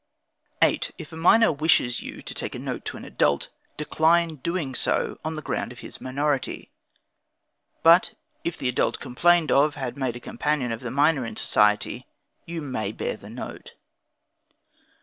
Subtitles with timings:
[0.63, 0.93] 8.
[0.97, 5.19] If a minor wishes you to take a note to an adult, decline doing so,
[5.23, 6.71] on the ground of his minority.
[7.83, 12.07] But if the adult complained of, had made a companion of the minor in society,
[12.47, 13.73] you may bear the note.